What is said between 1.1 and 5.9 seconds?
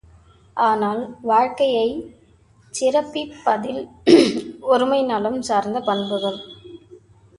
வாழ்க்கையைச் சிறப்பிப் பதில் ஒருமைநலம் சார்ந்த